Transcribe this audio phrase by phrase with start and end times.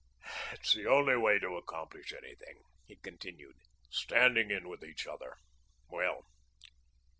[0.53, 3.57] "It's the only way to accomplish anything," he continued,
[3.91, 5.37] "standing in with each other...
[5.89, 6.25] well